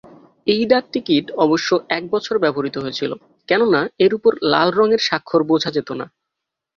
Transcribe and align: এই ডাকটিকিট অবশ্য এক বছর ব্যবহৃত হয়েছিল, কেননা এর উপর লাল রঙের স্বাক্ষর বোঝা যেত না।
এই 0.47 0.61
ডাকটিকিট 0.65 1.25
অবশ্য 1.37 1.69
এক 1.89 2.03
বছর 2.09 2.35
ব্যবহৃত 2.39 2.75
হয়েছিল, 2.77 3.11
কেননা 3.47 3.81
এর 3.99 4.11
উপর 4.17 4.31
লাল 4.51 4.69
রঙের 4.71 5.01
স্বাক্ষর 5.07 5.41
বোঝা 5.49 5.69
যেত 5.71 5.89
না। 5.99 6.05